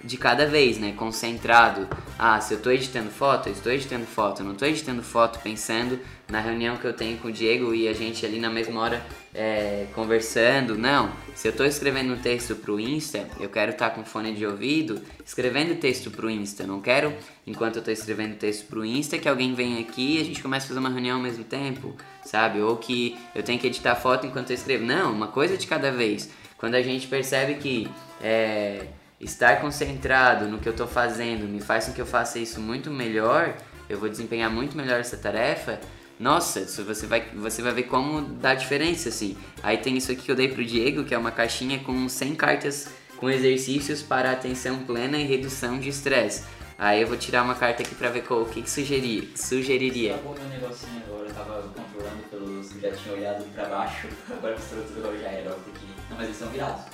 [0.09, 0.95] de cada vez, né?
[0.97, 1.87] Concentrado.
[2.19, 4.41] Ah, se eu estou editando foto, eu estou editando foto.
[4.41, 7.87] Eu não estou editando foto pensando na reunião que eu tenho com o Diego e
[7.87, 10.79] a gente ali na mesma hora é, conversando.
[10.79, 11.13] Não.
[11.35, 14.33] Se eu estou escrevendo um texto para o Insta, eu quero estar tá com fone
[14.33, 16.67] de ouvido escrevendo texto para o Insta.
[16.67, 17.15] Não quero,
[17.47, 20.43] enquanto eu estou escrevendo texto para o Insta, que alguém venha aqui e a gente
[20.43, 21.95] comece a fazer uma reunião ao mesmo tempo,
[22.25, 22.63] sabe?
[22.63, 24.87] Ou que eu tenho que editar foto enquanto eu escrevo.
[24.87, 26.31] Não, uma coisa de cada vez.
[26.57, 27.89] Quando a gente percebe que
[28.23, 28.87] é,
[29.21, 32.91] estar concentrado no que eu estou fazendo me faz com que eu faça isso muito
[32.91, 33.55] melhor,
[33.89, 35.81] eu vou desempenhar muito melhor essa tarefa.
[36.19, 39.37] Nossa, você vai, você vai ver como dá diferença, assim.
[39.63, 42.35] Aí tem isso aqui que eu dei pro Diego, que é uma caixinha com 100
[42.35, 46.45] cartas com exercícios para atenção plena e redução de estresse.
[46.79, 50.15] Aí eu vou tirar uma carta aqui pra ver qual, o que, que sugerir, sugeriria.
[50.15, 54.85] Tá meu negocinho agora, eu tava controlando pelos já tinham olhado pra baixo, agora misturou
[54.85, 55.51] tudo agora já era.
[55.51, 56.85] Não, mas eles são virados.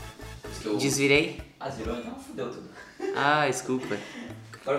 [0.65, 0.77] Eu...
[0.77, 1.41] Desvirei?
[1.61, 1.99] Ah, desvirou?
[1.99, 2.69] Então fudeu tudo.
[3.15, 3.97] Ah, desculpa.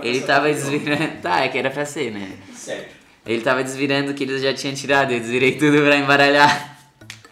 [0.01, 1.21] Ele tava desvirando.
[1.21, 2.38] Tá, é que era pra ser, né?
[2.54, 2.95] Certo.
[3.25, 6.78] Ele tava desvirando que ele já tinha tirado, eu desvirei tudo pra embaralhar.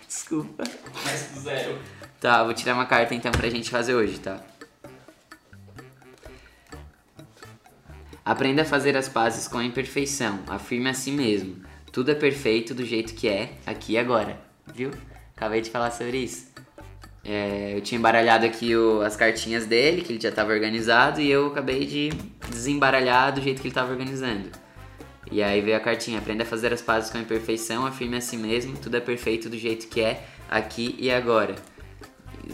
[0.07, 0.63] Desculpa.
[1.03, 1.79] Mais do zero.
[2.19, 4.39] Tá, vou tirar uma carta então pra gente fazer hoje, tá?
[8.25, 10.39] Aprenda a fazer as pazes com a imperfeição.
[10.47, 11.61] Afirme a si mesmo.
[11.91, 14.39] Tudo é perfeito do jeito que é, aqui e agora.
[14.73, 14.91] Viu?
[15.35, 16.47] Acabei de falar sobre isso.
[17.25, 21.31] É, eu tinha embaralhado aqui o, as cartinhas dele, que ele já estava organizado, e
[21.31, 22.09] eu acabei de
[22.49, 24.49] desembaralhar do jeito que ele estava organizando.
[25.31, 28.21] E aí veio a cartinha: aprenda a fazer as pazes com a imperfeição, afirme a
[28.21, 31.55] si mesmo, tudo é perfeito do jeito que é, aqui e agora.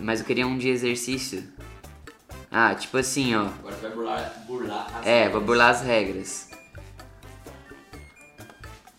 [0.01, 1.43] Mas eu queria um de exercício.
[2.51, 3.45] Ah, tipo assim, ó.
[3.47, 5.31] Agora tu vai burlar, burlar as É, regras.
[5.33, 6.49] vou burlar as regras.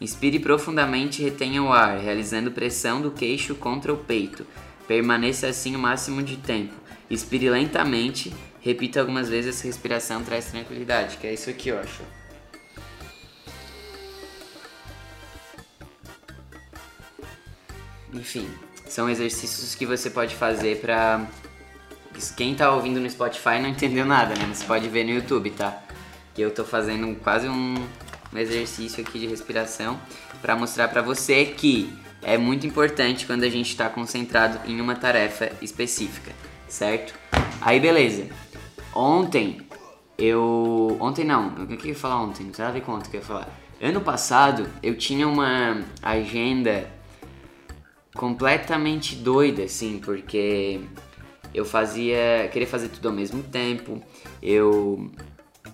[0.00, 4.46] Inspire profundamente e retenha o ar, realizando pressão do queixo contra o peito.
[4.90, 6.74] Permaneça assim o máximo de tempo.
[7.08, 12.02] Expire lentamente, repita algumas vezes essa respiração traz tranquilidade, que é isso aqui, eu acho.
[18.12, 18.50] Enfim,
[18.88, 21.24] são exercícios que você pode fazer pra.
[22.36, 24.52] Quem tá ouvindo no Spotify não entendeu nada, né?
[24.52, 25.84] Você pode ver no YouTube, tá?
[26.34, 27.76] Que eu tô fazendo quase um,
[28.32, 30.00] um exercício aqui de respiração
[30.42, 34.94] pra mostrar pra você que é muito importante quando a gente tá concentrado em uma
[34.94, 36.32] tarefa específica,
[36.68, 37.14] certo?
[37.60, 38.26] Aí beleza.
[38.94, 39.60] Ontem
[40.18, 40.96] eu.
[41.00, 42.44] Ontem não, o que eu ia falar ontem?
[42.44, 43.48] Não tem nada a ontem que eu ia falar.
[43.80, 46.86] Ano passado eu tinha uma agenda
[48.14, 50.80] completamente doida, assim, porque
[51.54, 52.48] eu fazia.
[52.52, 54.02] queria fazer tudo ao mesmo tempo,
[54.42, 55.10] eu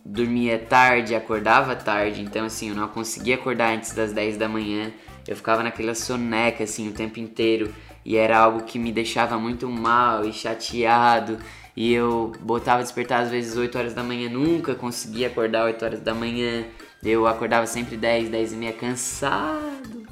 [0.05, 4.93] dormia tarde, acordava tarde, então assim, eu não conseguia acordar antes das 10 da manhã,
[5.27, 9.69] eu ficava naquela soneca assim o tempo inteiro e era algo que me deixava muito
[9.69, 11.39] mal e chateado.
[11.77, 16.01] E eu botava despertar às vezes 8 horas da manhã, nunca conseguia acordar 8 horas
[16.01, 16.65] da manhã.
[17.03, 20.07] Eu acordava sempre 10, 10 e meia cansado.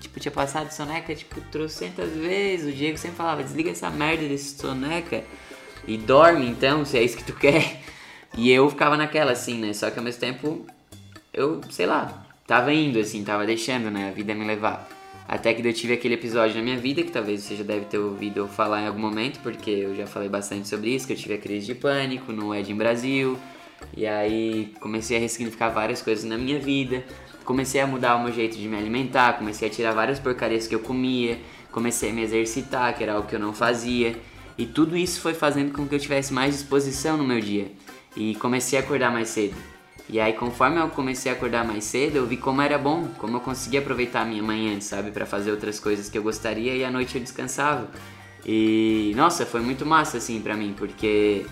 [0.00, 2.72] Tipo, tinha passado soneca, tipo, trocentas vezes.
[2.72, 5.24] O Diego sempre falava, desliga essa merda desse soneca
[5.86, 7.82] e dorme então, se é isso que tu quer.
[8.36, 9.72] E eu ficava naquela, assim, né?
[9.72, 10.64] Só que ao mesmo tempo,
[11.32, 14.08] eu, sei lá, tava indo, assim, tava deixando, né?
[14.08, 14.88] A vida me levar.
[15.28, 17.98] Até que eu tive aquele episódio na minha vida, que talvez você já deve ter
[17.98, 21.16] ouvido eu falar em algum momento, porque eu já falei bastante sobre isso, que eu
[21.16, 23.38] tive a crise de pânico no Ed em Brasil.
[23.96, 27.04] E aí comecei a ressignificar várias coisas na minha vida.
[27.44, 30.74] Comecei a mudar o meu jeito de me alimentar, comecei a tirar várias porcarias que
[30.74, 31.38] eu comia,
[31.70, 34.14] comecei a me exercitar, que era algo que eu não fazia.
[34.56, 37.72] E tudo isso foi fazendo com que eu tivesse mais disposição no meu dia.
[38.16, 39.71] E comecei a acordar mais cedo.
[40.12, 43.38] E aí, conforme eu comecei a acordar mais cedo, eu vi como era bom, como
[43.38, 46.84] eu conseguia aproveitar a minha manhã, sabe, para fazer outras coisas que eu gostaria e
[46.84, 47.90] à noite eu descansava.
[48.44, 51.46] E nossa, foi muito massa assim pra mim, porque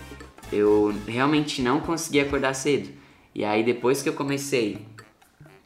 [0.53, 2.91] eu realmente não conseguia acordar cedo.
[3.33, 4.85] E aí depois que eu comecei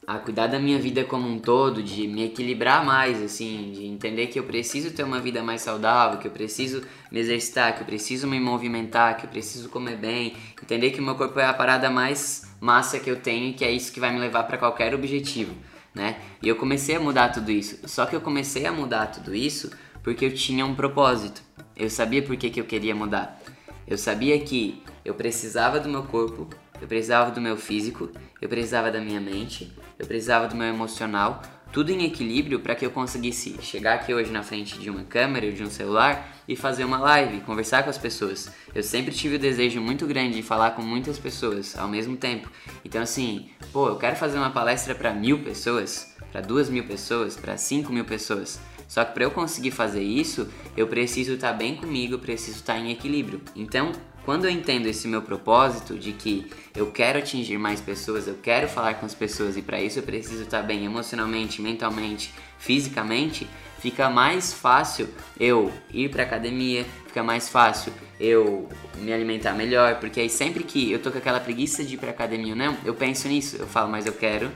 [0.08, 4.28] a cuidar da minha vida como um todo, de me equilibrar mais, assim, de entender
[4.28, 6.82] que eu preciso ter uma vida mais saudável, que eu preciso
[7.12, 11.04] me exercitar, que eu preciso me movimentar, que eu preciso comer bem, entender que o
[11.04, 14.00] meu corpo é a parada mais massa que eu tenho e que é isso que
[14.00, 15.54] vai me levar para qualquer objetivo,
[15.94, 16.18] né?
[16.42, 17.88] E eu comecei a mudar tudo isso.
[17.88, 19.70] Só que eu comecei a mudar tudo isso
[20.04, 21.44] porque eu tinha um propósito.
[21.76, 23.40] Eu sabia por que, que eu queria mudar.
[23.88, 26.50] Eu sabia que eu precisava do meu corpo,
[26.82, 28.10] eu precisava do meu físico,
[28.42, 31.44] eu precisava da minha mente, eu precisava do meu emocional,
[31.76, 35.48] tudo em equilíbrio para que eu conseguisse chegar aqui hoje na frente de uma câmera
[35.48, 38.50] ou de um celular e fazer uma live, conversar com as pessoas.
[38.74, 42.50] Eu sempre tive o desejo muito grande de falar com muitas pessoas ao mesmo tempo.
[42.86, 47.36] Então assim, pô, eu quero fazer uma palestra para mil pessoas, para duas mil pessoas,
[47.36, 48.58] para cinco mil pessoas.
[48.88, 52.90] Só que para eu conseguir fazer isso, eu preciso estar bem comigo, preciso estar em
[52.90, 53.42] equilíbrio.
[53.54, 53.92] Então,
[54.26, 58.68] quando eu entendo esse meu propósito de que eu quero atingir mais pessoas, eu quero
[58.68, 63.48] falar com as pessoas e para isso eu preciso estar bem emocionalmente, mentalmente, fisicamente,
[63.80, 65.08] fica mais fácil
[65.40, 70.92] eu ir para academia, fica mais fácil eu me alimentar melhor, porque aí sempre que
[70.92, 73.68] eu tô com aquela preguiça de ir para academia ou não, eu penso nisso, eu
[73.68, 74.52] falo, mas eu quero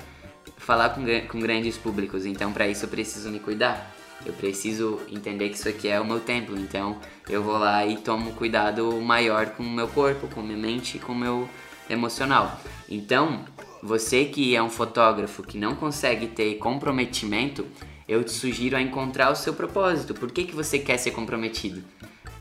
[0.57, 3.98] falar com, com grandes públicos, então para isso eu preciso me cuidar.
[4.25, 6.97] Eu preciso entender que isso aqui é o meu templo, então
[7.29, 10.99] eu vou lá e tomo cuidado maior com o meu corpo, com minha mente e
[10.99, 11.49] com o meu
[11.89, 12.59] emocional.
[12.87, 13.45] Então,
[13.81, 17.65] você que é um fotógrafo que não consegue ter comprometimento,
[18.07, 20.13] eu te sugiro a encontrar o seu propósito.
[20.13, 21.83] Por que, que você quer ser comprometido?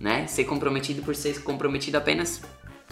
[0.01, 0.27] Né?
[0.27, 2.43] Ser comprometido por ser comprometido apenas,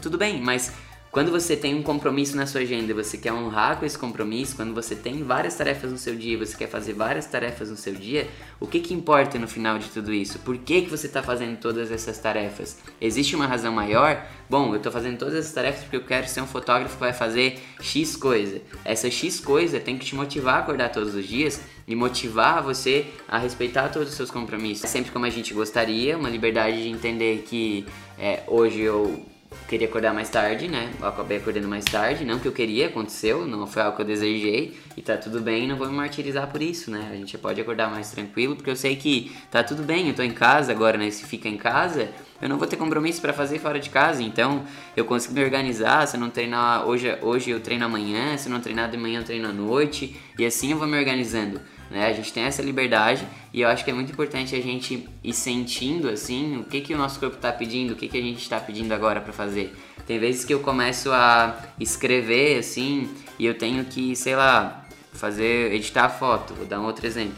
[0.00, 0.72] tudo bem, mas
[1.16, 4.74] quando você tem um compromisso na sua agenda, você quer honrar com esse compromisso, quando
[4.74, 8.28] você tem várias tarefas no seu dia, você quer fazer várias tarefas no seu dia,
[8.60, 10.38] o que que importa no final de tudo isso?
[10.40, 12.80] Por que que você está fazendo todas essas tarefas?
[13.00, 14.26] Existe uma razão maior?
[14.46, 17.14] Bom, eu estou fazendo todas essas tarefas porque eu quero ser um fotógrafo que vai
[17.14, 18.60] fazer X coisa.
[18.84, 23.06] Essa X coisa tem que te motivar a acordar todos os dias e motivar você
[23.26, 24.84] a respeitar todos os seus compromissos.
[24.84, 27.86] É sempre como a gente gostaria, uma liberdade de entender que
[28.18, 29.34] é, hoje eu
[29.68, 30.90] queria acordar mais tarde, né?
[31.00, 34.06] Eu acabei acordando mais tarde, não que eu queria, aconteceu, não foi algo que eu
[34.06, 37.08] desejei e tá tudo bem, não vou me martirizar por isso, né?
[37.12, 40.22] A gente pode acordar mais tranquilo, porque eu sei que tá tudo bem, eu tô
[40.22, 41.10] em casa agora, né?
[41.10, 42.08] Se fica em casa,
[42.40, 44.64] eu não vou ter compromisso para fazer fora de casa, então
[44.96, 48.52] eu consigo me organizar, se eu não treinar hoje, hoje eu treino amanhã, se eu
[48.52, 51.60] não treinar de manhã eu treino à noite, e assim eu vou me organizando.
[51.90, 52.06] Né?
[52.06, 55.32] A gente tem essa liberdade e eu acho que é muito importante a gente ir
[55.32, 58.42] sentindo assim o que, que o nosso corpo está pedindo, o que, que a gente
[58.42, 59.74] está pedindo agora para fazer.
[60.06, 65.72] Tem vezes que eu começo a escrever assim e eu tenho que, sei lá, fazer,
[65.72, 66.54] editar a foto.
[66.54, 67.36] Vou dar um outro exemplo.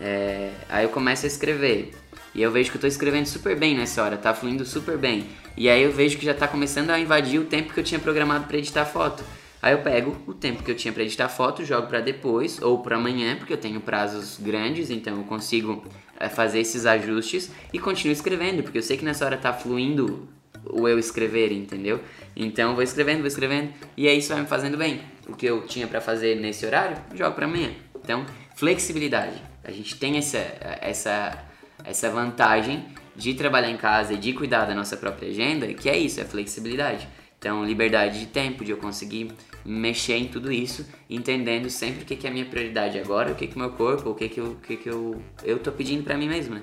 [0.00, 1.92] É, aí eu começo a escrever
[2.34, 5.26] e eu vejo que eu estou escrevendo super bem nessa hora, tá fluindo super bem.
[5.56, 8.00] E aí eu vejo que já está começando a invadir o tempo que eu tinha
[8.00, 9.22] programado para editar a foto.
[9.62, 12.80] Aí eu pego o tempo que eu tinha para editar foto, jogo para depois ou
[12.82, 15.84] para amanhã, porque eu tenho prazos grandes, então eu consigo
[16.18, 20.28] é, fazer esses ajustes e continuo escrevendo, porque eu sei que nessa hora tá fluindo
[20.64, 22.00] o eu escrever, entendeu?
[22.34, 25.00] Então vou escrevendo, vou escrevendo e aí isso vai me fazendo bem.
[25.28, 27.70] O que eu tinha para fazer nesse horário, jogo para amanhã.
[28.02, 29.40] Então, flexibilidade.
[29.62, 30.38] A gente tem essa
[30.80, 31.38] essa
[31.84, 35.96] essa vantagem de trabalhar em casa e de cuidar da nossa própria agenda, que é
[35.96, 37.06] isso, é flexibilidade.
[37.38, 39.32] Então, liberdade de tempo, de eu conseguir
[39.64, 43.34] mexer em tudo isso, entendendo sempre o que, que é a minha prioridade agora, o
[43.34, 46.02] que, que meu corpo, o que, que, eu, o que, que eu, eu tô pedindo
[46.02, 46.62] para mim mesmo, né?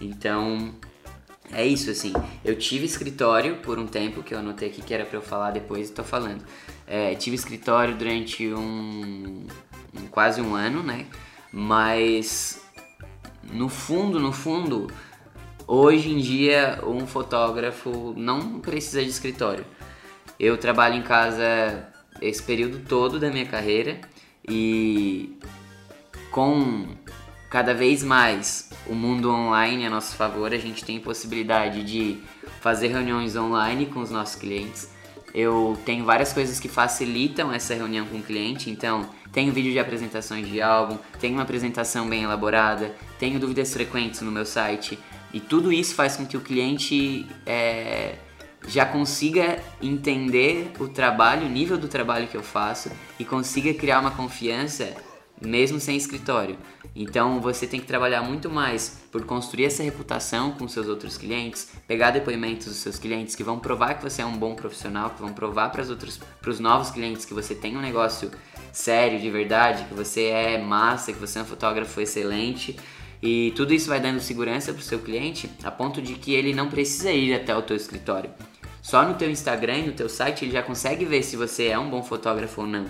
[0.00, 0.74] Então,
[1.52, 2.12] é isso, assim.
[2.44, 5.50] Eu tive escritório por um tempo, que eu anotei aqui que era para eu falar
[5.50, 6.44] depois e tô falando.
[6.86, 9.46] É, tive escritório durante um,
[9.94, 11.06] um, quase um ano, né?
[11.52, 12.62] Mas
[13.52, 14.88] no fundo, no fundo,
[15.66, 19.64] hoje em dia um fotógrafo não precisa de escritório.
[20.38, 21.88] Eu trabalho em casa
[22.20, 24.00] esse período todo da minha carreira
[24.48, 25.36] e
[26.30, 26.88] com
[27.50, 32.18] cada vez mais o mundo online a nosso favor, a gente tem possibilidade de
[32.60, 34.90] fazer reuniões online com os nossos clientes.
[35.34, 39.78] Eu tenho várias coisas que facilitam essa reunião com o cliente, então tenho vídeo de
[39.78, 44.98] apresentações de álbum, tenho uma apresentação bem elaborada, tenho dúvidas frequentes no meu site
[45.32, 48.16] e tudo isso faz com que o cliente é,
[48.68, 54.00] já consiga entender o trabalho, o nível do trabalho que eu faço e consiga criar
[54.00, 54.94] uma confiança
[55.40, 56.58] mesmo sem escritório.
[56.94, 61.70] Então você tem que trabalhar muito mais por construir essa reputação com seus outros clientes,
[61.86, 65.20] pegar depoimentos dos seus clientes que vão provar que você é um bom profissional, que
[65.20, 68.30] vão provar para os outros, para os novos clientes que você tem um negócio
[68.72, 72.76] sério, de verdade, que você é massa, que você é um fotógrafo excelente.
[73.20, 76.54] E tudo isso vai dando segurança para o seu cliente a ponto de que ele
[76.54, 78.30] não precisa ir até o teu escritório.
[78.88, 81.78] Só no teu Instagram e no teu site ele já consegue ver se você é
[81.78, 82.86] um bom fotógrafo ou não.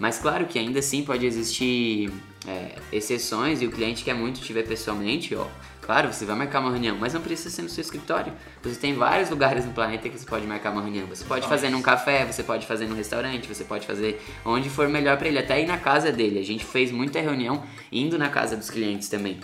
[0.00, 2.10] Mas claro que ainda assim pode existir
[2.48, 5.46] é, exceções e o cliente quer muito te ver pessoalmente, ó.
[5.82, 8.32] Claro, você vai marcar uma reunião, mas não precisa ser no seu escritório.
[8.62, 11.06] Você tem vários lugares no planeta que você pode marcar uma reunião.
[11.08, 14.88] Você pode fazer num café, você pode fazer num restaurante, você pode fazer onde for
[14.88, 16.38] melhor para ele, até ir na casa dele.
[16.38, 17.62] A gente fez muita reunião
[17.92, 19.38] indo na casa dos clientes também.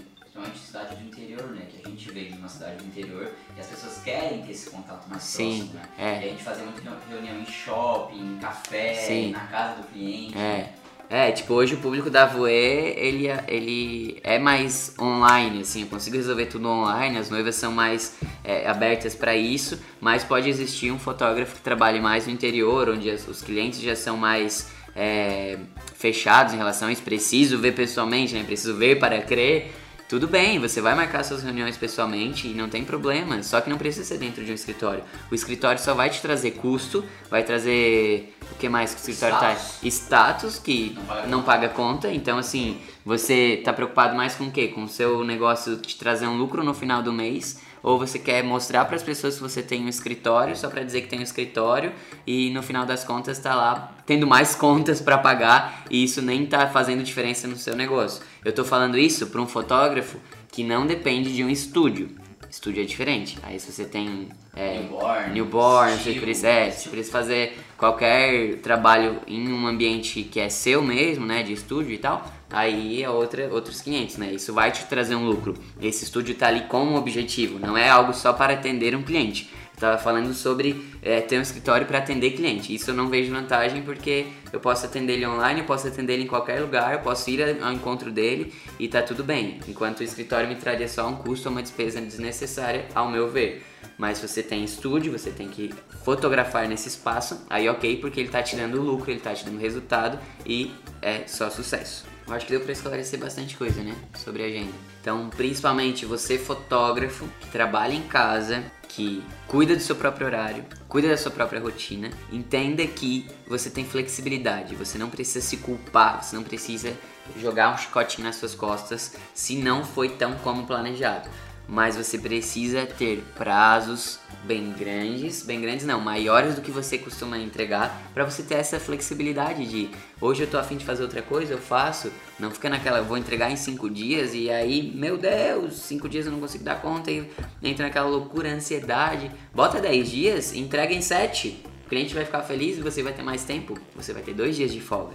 [2.09, 5.23] Gente veio de uma cidade do interior e as pessoas querem ter esse contato mais
[5.23, 5.83] Sim, próximo, né?
[5.99, 6.25] é.
[6.25, 9.31] E a gente fazia muita reunião em shopping, em café, Sim.
[9.33, 10.37] na casa do cliente.
[10.37, 10.73] É.
[11.11, 16.17] É, tipo, hoje o público da Voe, ele, ele é mais online, assim, eu consigo
[16.17, 20.99] resolver tudo online, as noivas são mais é, abertas para isso, mas pode existir um
[20.99, 25.57] fotógrafo que trabalhe mais no interior, onde as- os clientes já são mais é,
[25.95, 29.73] fechados em relação a isso, preciso ver pessoalmente, né, preciso ver para crer,
[30.09, 33.77] tudo bem, você vai marcar suas reuniões pessoalmente e não tem problema, só que não
[33.77, 35.05] precisa ser dentro de um escritório.
[35.31, 39.37] O escritório só vai te trazer custo, vai trazer o que mais que o escritório
[39.37, 39.79] Status.
[39.81, 39.95] traz?
[39.95, 44.51] Status, que Não paga não paga conta, então assim, você tá preocupado mais com o
[44.51, 44.69] quê?
[44.69, 48.43] Com o seu negócio te trazer um lucro no final do mês, ou você quer
[48.43, 51.23] mostrar para as pessoas que você tem um escritório só para dizer que tem um
[51.23, 51.93] escritório
[52.27, 56.47] e no final das contas tá lá tendo mais contas para pagar e isso nem
[56.47, 58.23] tá fazendo diferença no seu negócio.
[58.45, 60.19] Eu tô falando isso para um fotógrafo
[60.51, 62.11] que não depende de um estúdio.
[62.51, 63.39] Estúdio é diferente.
[63.43, 68.57] Aí se você tem é, Newborn, newborn, você estilo, precisa, é, você precisa fazer qualquer
[68.57, 73.09] trabalho em um ambiente que é seu mesmo, né, de estúdio e tal, aí é
[73.09, 74.33] outra, outros 500, né?
[74.33, 75.55] Isso vai te trazer um lucro.
[75.81, 79.49] Esse estúdio tá ali com um objetivo, não é algo só para atender um cliente.
[79.79, 82.75] Tava falando sobre é, ter um escritório para atender cliente.
[82.75, 86.25] Isso eu não vejo vantagem porque eu posso atender ele online, eu posso atender ele
[86.25, 89.61] em qualquer lugar, eu posso ir ao encontro dele e tá tudo bem.
[89.69, 93.65] Enquanto o escritório me traria só um custo ou uma despesa desnecessária, ao meu ver.
[93.97, 95.73] Mas se você tem estúdio, você tem que
[96.05, 99.59] fotografar nesse espaço, aí ok, porque ele tá te dando lucro, ele tá te dando
[99.59, 100.73] resultado e
[101.03, 102.18] é só sucesso.
[102.29, 103.97] Eu acho que deu para esclarecer bastante coisa, né?
[104.15, 104.73] Sobre a agenda.
[105.01, 111.09] Então, principalmente você, fotógrafo, que trabalha em casa, que cuida do seu próprio horário, cuida
[111.09, 116.37] da sua própria rotina, entenda que você tem flexibilidade, você não precisa se culpar, você
[116.37, 116.93] não precisa
[117.39, 121.29] jogar um chicotinho nas suas costas se não foi tão como planejado
[121.69, 127.39] mas você precisa ter prazos bem grandes, bem grandes não, maiores do que você costuma
[127.39, 131.53] entregar, para você ter essa flexibilidade de hoje eu tô afim de fazer outra coisa,
[131.53, 136.09] eu faço, não fica naquela, vou entregar em cinco dias e aí, meu Deus, cinco
[136.09, 137.11] dias eu não consigo dar conta.
[137.11, 137.29] E
[137.63, 142.79] entra naquela loucura, ansiedade, bota dez dias, entrega em sete, o cliente vai ficar feliz
[142.79, 145.15] e você vai ter mais tempo, você vai ter dois dias de folga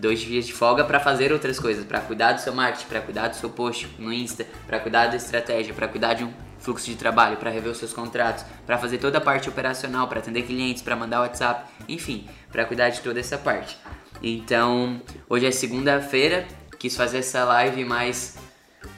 [0.00, 3.28] dois dias de folga para fazer outras coisas, para cuidar do seu marketing, para cuidar
[3.28, 6.96] do seu post no Insta, para cuidar da estratégia, para cuidar de um fluxo de
[6.96, 10.82] trabalho, para rever os seus contratos, para fazer toda a parte operacional, para atender clientes,
[10.82, 13.78] para mandar WhatsApp, enfim, para cuidar de toda essa parte.
[14.22, 16.46] Então, hoje é segunda-feira,
[16.78, 18.36] quis fazer essa live mais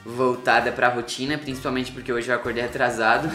[0.05, 3.31] voltada para a rotina, principalmente porque hoje eu acordei atrasado,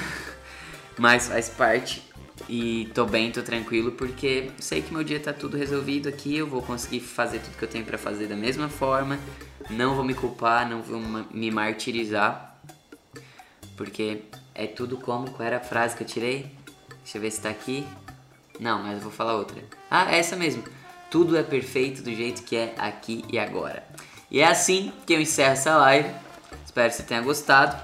[0.99, 2.07] mas faz parte.
[2.49, 6.46] E tô bem, tô tranquilo, porque sei que meu dia tá tudo resolvido aqui, eu
[6.46, 9.18] vou conseguir fazer tudo que eu tenho para fazer da mesma forma,
[9.68, 10.99] não vou me culpar, não vou
[11.30, 12.59] me martirizar,
[13.76, 14.22] porque
[14.55, 16.51] é tudo como, qual era a frase que eu tirei?
[17.03, 17.86] Deixa eu ver se tá aqui.
[18.59, 19.62] Não, mas eu vou falar outra.
[19.90, 20.64] Ah, é essa mesmo.
[21.11, 23.86] Tudo é perfeito do jeito que é aqui e agora.
[24.30, 26.11] E é assim que eu encerro essa live.
[26.66, 27.80] Espero que você tenha gostado.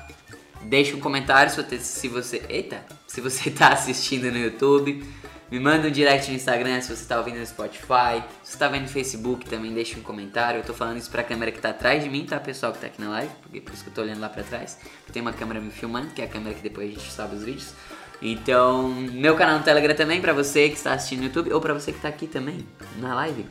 [0.62, 2.44] Deixe um comentário se você.
[2.48, 2.84] Eita!
[3.14, 5.04] Se você está assistindo no YouTube.
[5.48, 8.20] Me manda um direct no Instagram se você está ouvindo no Spotify.
[8.42, 10.58] Se você está vendo no Facebook, também deixa um comentário.
[10.58, 12.88] Eu tô falando isso pra câmera que tá atrás de mim, tá, pessoal que tá
[12.88, 13.30] aqui na live?
[13.40, 14.80] Porque por isso que eu tô olhando lá pra trás.
[15.12, 17.44] Tem uma câmera me filmando, que é a câmera que depois a gente sobe os
[17.44, 17.72] vídeos.
[18.20, 21.72] Então, meu canal no Telegram também, pra você que está assistindo no YouTube, ou pra
[21.72, 22.66] você que tá aqui também,
[22.98, 23.46] na live.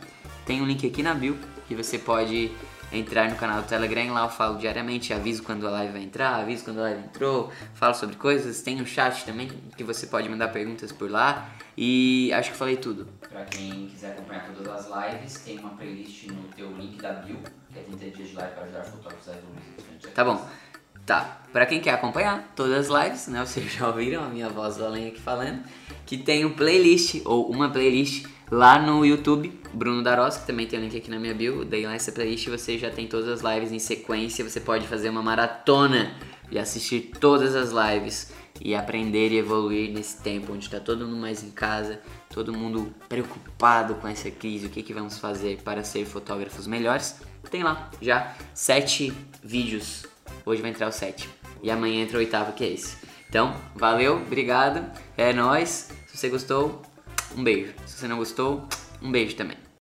[0.45, 1.37] Tem um link aqui na bio,
[1.69, 2.51] que você pode
[2.93, 6.35] entrar no canal do Telegram, lá eu falo diariamente, aviso quando a live vai entrar,
[6.35, 10.29] aviso quando a live entrou, falo sobre coisas, tem um chat também que você pode
[10.29, 13.07] mandar perguntas por lá e acho que falei tudo.
[13.27, 17.39] Pra quem quiser acompanhar todas as lives, tem uma playlist no teu link da bio,
[17.71, 20.13] que é 30 dias de live para ajudar fotógrafos a evoluir.
[20.13, 20.47] Tá bom.
[21.05, 24.77] Tá, pra quem quer acompanhar todas as lives, né, vocês já ouviram a minha voz
[24.77, 25.63] do além aqui falando,
[26.05, 30.77] que tem um playlist, ou uma playlist lá no YouTube, Bruno Daros, que também tem
[30.77, 33.41] o link aqui na minha bio, daí lá essa playlist você já tem todas as
[33.41, 36.13] lives em sequência, você pode fazer uma maratona
[36.51, 38.31] e assistir todas as lives
[38.61, 41.99] e aprender e evoluir nesse tempo onde está todo mundo mais em casa,
[42.29, 47.19] todo mundo preocupado com essa crise, o que, que vamos fazer para ser fotógrafos melhores.
[47.49, 49.11] Tem lá já sete
[49.43, 50.05] vídeos,
[50.45, 51.27] hoje vai entrar o sete
[51.63, 52.97] e amanhã entra o oitavo que é esse.
[53.27, 54.85] Então, valeu, obrigado,
[55.17, 56.83] é nóis, se você gostou,
[57.35, 57.73] um beijo.
[57.85, 58.67] Se você não gostou,
[59.01, 59.62] um beijo também.